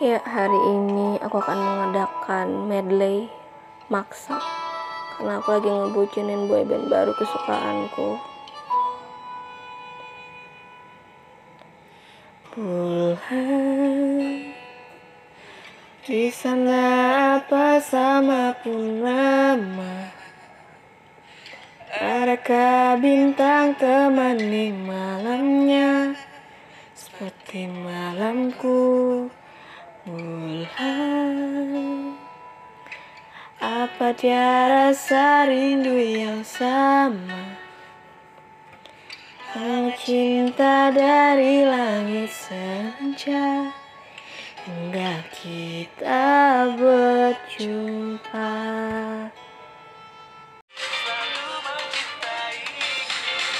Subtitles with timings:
[0.00, 3.28] Ya, hari ini aku akan mengadakan medley
[3.92, 4.40] maksa.
[5.12, 8.16] Karena aku lagi ngebucinin boyband baru kesukaanku.
[12.56, 14.48] Bulan.
[16.08, 16.80] Di sana
[17.36, 20.08] apa sama pun lama.
[22.00, 26.16] Adakah bintang temani malamnya?
[26.96, 29.28] Seperti malamku
[30.02, 31.46] Bulan
[33.62, 37.62] Apa dia rasa rindu yang sama?
[40.02, 43.70] Cinta dari langit senja
[44.66, 46.26] Hingga kita
[46.74, 48.54] berjumpa.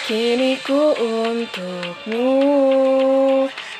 [0.03, 2.35] Kini ku untukmu.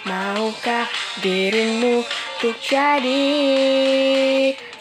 [0.07, 0.87] Maukah
[1.19, 3.31] dirimu untuk jadi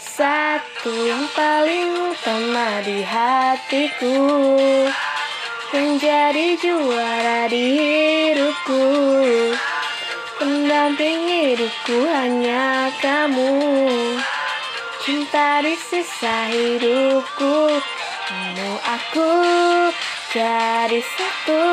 [0.02, 4.18] Satu yang paling utama di hatiku
[5.70, 8.82] Menjadi juara di hidupku.
[10.42, 13.54] Pendamping hidupku hanya kamu
[15.06, 17.78] Cinta di sisa hidupku.
[18.26, 19.32] Kamu aku
[20.34, 21.66] jadi satu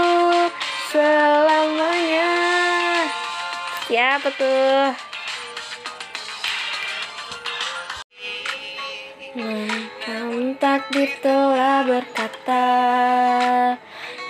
[0.93, 2.33] selamanya.
[3.89, 5.08] Siapa tuh?
[9.39, 12.67] Namun takdir telah berkata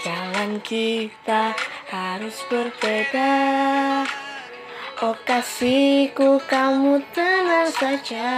[0.04, 1.56] Jalan kita
[1.88, 3.34] harus berbeda.
[5.00, 8.30] Oh kasihku kamu tenang saja.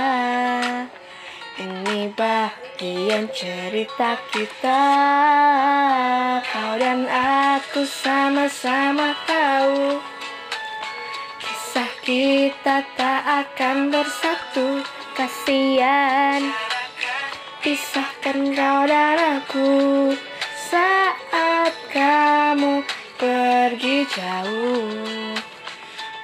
[1.61, 4.83] Ini bagian cerita kita.
[6.41, 9.99] Kau dan aku sama-sama tahu.
[11.43, 16.55] Kisah kita tak akan bersatu Kasian.
[17.61, 19.71] Pisahkan kau dan aku
[20.71, 22.81] Saat kamu
[23.19, 25.35] pergi jauh.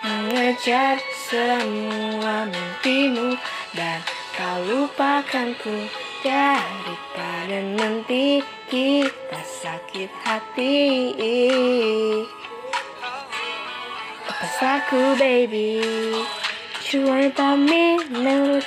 [0.07, 3.35] Mengejar semua mimpimu
[3.75, 4.01] Dan
[4.39, 5.91] kau lupakanku
[6.23, 10.79] Daripada nanti kita sakit hati.
[14.27, 15.83] Lepas aku baby
[16.93, 18.63] You worry about me, never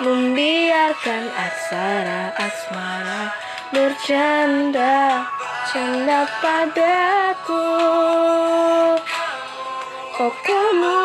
[0.01, 3.35] Membiarkan aksara asmara
[3.77, 5.29] bercanda
[5.69, 7.67] Canda padaku.
[10.23, 11.01] Oh kamu.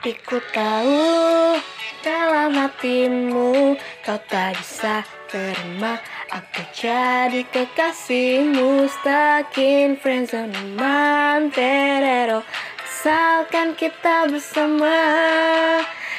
[0.00, 1.56] Tapi ku tahu
[2.00, 6.00] dalam hatimu Kau tak bisa terima.
[6.30, 12.40] Aku jadi kekasihmu Stuck in friendzone Manterero
[13.00, 14.92] Asalkan kita bersama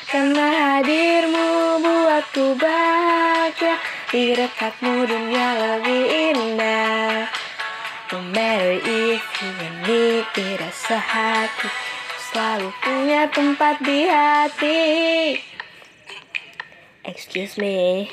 [0.09, 3.78] Karena hadirmu buatku bahagia.
[4.09, 7.30] Di dekatmu dunia lebih indah.
[8.09, 11.69] No matter if you and me tidak sehati.
[12.34, 14.81] Selalu punya tempat di hati.
[17.06, 18.10] Excuse me.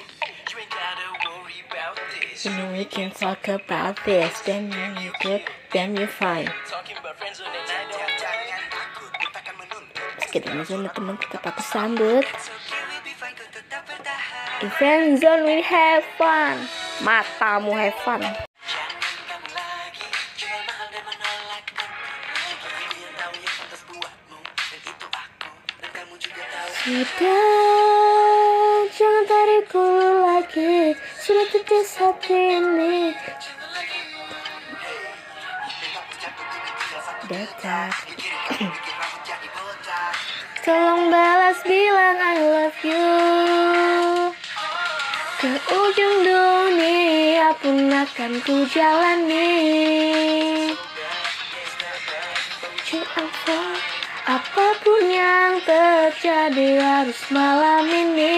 [2.44, 4.44] You know we can talk about this.
[4.44, 4.68] Then
[5.00, 6.52] you good, then you fine.
[6.52, 7.87] Meski
[10.36, 12.28] dalam zona teman tetap aku sambut
[14.66, 16.58] friend zone we have fun.
[16.98, 18.18] Matamu have fun.
[26.82, 27.46] Sudah
[28.90, 29.86] jangan tarikku
[30.26, 30.98] lagi.
[31.22, 33.14] Sudah tipis hati ini.
[37.30, 37.94] Dekat
[40.68, 43.08] Tolong balas bilang I love you.
[45.40, 49.48] Ke ujung dunia pun akan ku jalani.
[54.28, 58.36] Apa pun yang terjadi harus malam ini.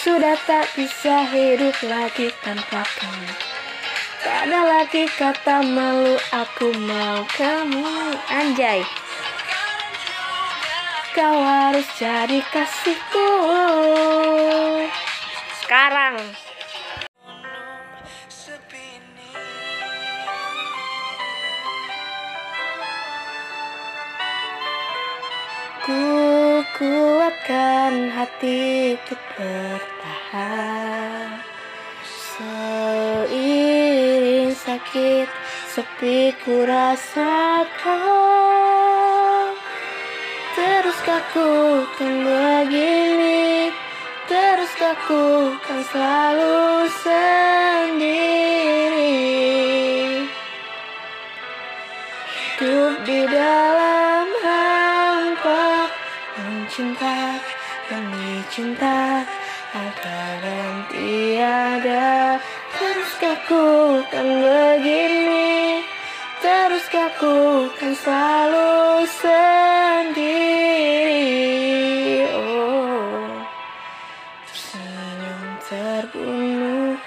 [0.00, 3.53] Sudah tak bisa hidup lagi tanpa kamu
[4.24, 7.84] Tak ada lagi kata malu aku mau kamu.
[8.32, 8.80] Anjay.
[11.12, 13.28] Kau harus jadi kasihku.
[15.60, 16.16] Sekarang.
[25.84, 26.00] Ku
[26.80, 30.83] kuatkan hati untuk bertahan
[35.24, 35.32] sakit
[35.72, 38.04] sepi ku rasakan.
[40.54, 43.74] Teruskah ku kan begini
[44.30, 48.14] Teruskah ku kan selalu sendiri?
[52.54, 55.90] Hidup di dalam hampa
[56.38, 57.42] Mencinta
[57.90, 59.26] demi cinta
[59.74, 62.38] Ada dan tiada.
[62.78, 65.13] Teruskah ku kan begini
[68.04, 70.28] selalu sendiri
[72.36, 73.32] Oh
[74.52, 77.00] Senyum terbunuh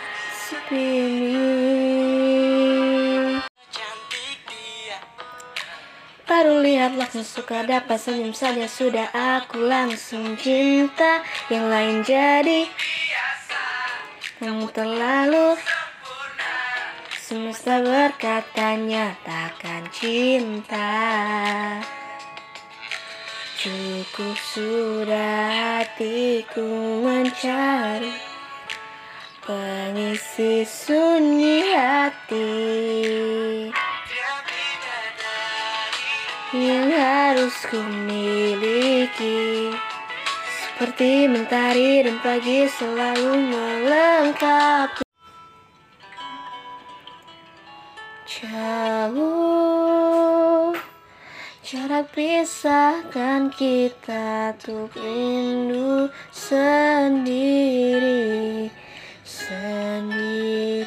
[6.28, 11.22] Baru lihat langsung suka dapat senyum saja sudah aku langsung cinta.
[11.48, 12.62] Yang lain jadi
[14.42, 15.77] Kamu terlalu
[17.28, 20.96] Semesta berkata nyatakan cinta.
[23.60, 25.52] Cukup sudah
[25.84, 26.64] hatiku
[27.04, 28.16] mencari
[29.44, 32.48] Pengisi sunyi hati.
[36.56, 39.76] Yang harus ku miliki
[40.48, 45.07] Seperti mentari dan pagi selalu melengkapi
[48.38, 49.18] Jauh
[51.66, 57.50] Jarak pisahkan kita Untuk rindu sendiri
[59.26, 60.86] Sendiri.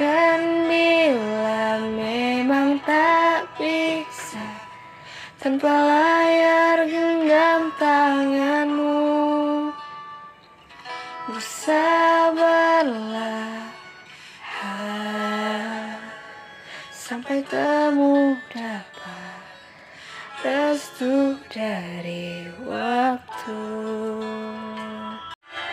[0.00, 4.64] Dan bila memang tak bisa
[5.36, 5.99] Tanpa
[11.30, 12.42] Bersabarlah
[16.90, 19.38] Sampai kamu dapat
[20.42, 23.62] Restu dari waktu.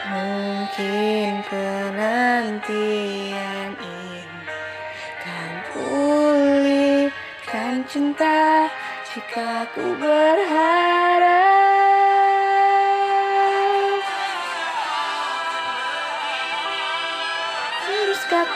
[0.06, 2.62] Mungkin penantian
[3.82, 4.46] ini
[5.26, 7.02] Kan pulihkan
[7.90, 8.70] cinta
[9.10, 11.57] Jika ku berharap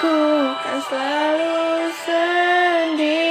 [0.02, 0.18] ku
[0.58, 3.22] kan selalu sendiri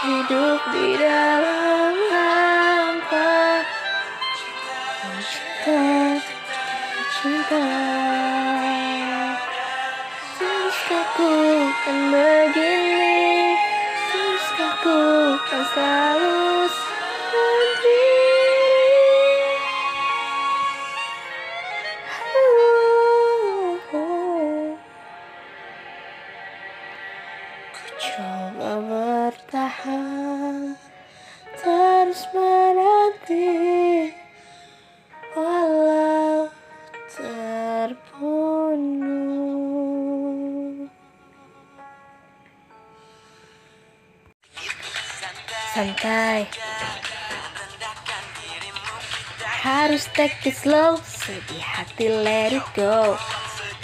[0.00, 3.66] Hidup di dalam hampa.
[5.20, 5.82] Cinta,
[7.18, 7.66] cinta
[10.38, 11.34] Teruskah ku
[11.84, 13.58] kan begini.
[14.14, 14.98] Teruskah ku
[15.42, 16.39] kan selalu
[45.80, 46.44] Santai.
[49.64, 53.16] Harus take it slow Sedih hati let it go.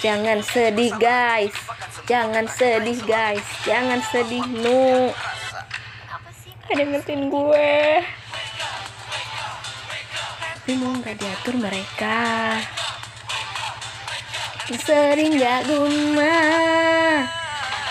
[0.04, 1.56] Jangan sedih guys.
[2.04, 3.40] Jangan sedih guys.
[3.64, 5.08] Jangan sedih no
[6.68, 8.04] Ada ngertiin gue.
[10.52, 12.20] Tapi mau gak diatur mereka?
[14.84, 16.36] Sering gak guna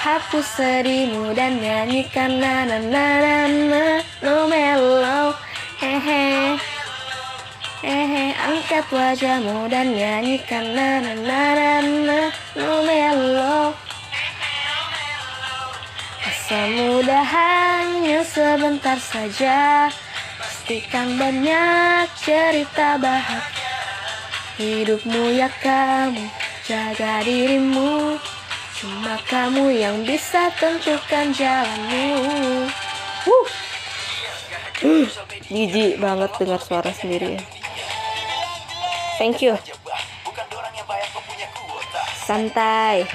[0.05, 3.83] Hapus sedihmu dan nyanyikan na na na na na.
[4.21, 5.33] No mellow.
[5.81, 6.61] Hehe.
[7.81, 8.37] Hehe.
[8.37, 12.19] Angkat wajahmu dan nyanyikan na na na na na.
[12.53, 13.73] No mellow.
[16.45, 19.89] Semudah hanya sebentar saja.
[20.37, 23.73] Pastikan banyak cerita bahagia.
[24.61, 26.29] Hidupmu ya kamu
[26.63, 28.21] Jaga dirimu
[28.75, 32.67] Cuma kamu yang bisa tentukan jalanmu
[33.25, 33.49] Wuh.
[34.83, 35.07] Uh,
[35.47, 37.41] jijik banget dengar suara sendiri ya.
[39.15, 39.55] Thank you.
[42.27, 43.07] Santai.